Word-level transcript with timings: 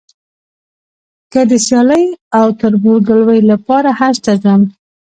که 1.31 1.41
د 1.49 1.51
سیالۍ 1.65 2.05
او 2.39 2.47
تربورګلوۍ 2.59 3.39
لپاره 3.51 3.89
حج 3.99 4.15
ته 4.25 4.33
ځم. 4.43 4.61